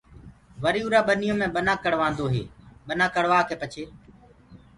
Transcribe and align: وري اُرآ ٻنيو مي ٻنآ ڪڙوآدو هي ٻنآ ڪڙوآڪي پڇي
وري 0.63 0.81
اُرآ 0.85 0.99
ٻنيو 1.07 1.33
مي 1.39 1.47
ٻنآ 1.55 1.73
ڪڙوآدو 1.83 2.25
هي 2.33 2.43
ٻنآ 2.87 3.05
ڪڙوآڪي 3.15 3.55
پڇي 3.61 3.83